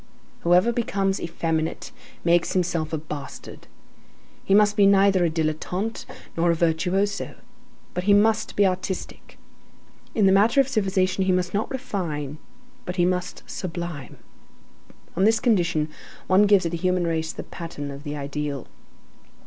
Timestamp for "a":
2.91-2.97, 5.23-5.29, 6.49-6.55